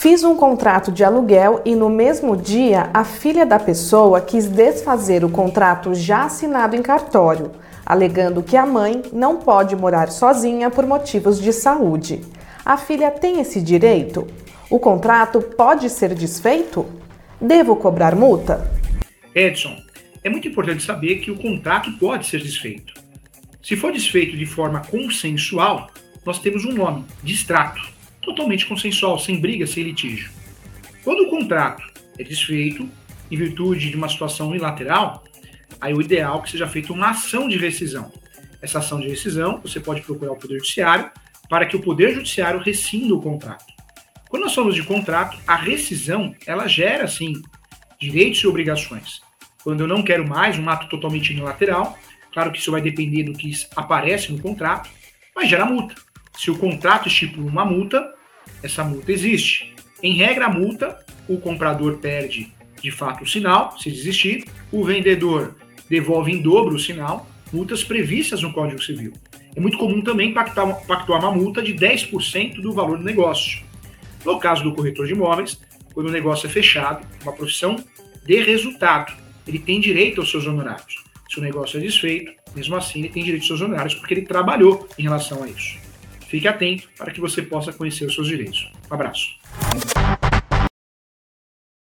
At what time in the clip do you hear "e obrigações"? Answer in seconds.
48.40-49.22